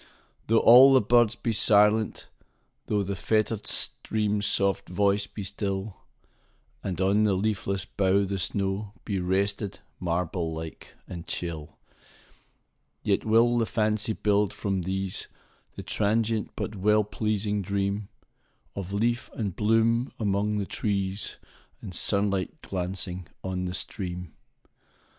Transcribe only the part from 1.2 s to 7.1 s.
be silent,—thoughThe fettered stream's soft voice be still, And